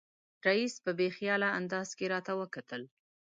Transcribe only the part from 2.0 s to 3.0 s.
راته وکتل.